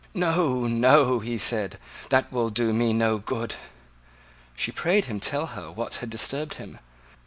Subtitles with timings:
[0.15, 1.77] "No, no," he said;
[2.09, 3.53] "that will do me no good."
[4.55, 6.79] She prayed him to tell her what had disturbed him.